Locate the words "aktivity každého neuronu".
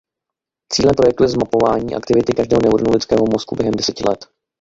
1.95-2.91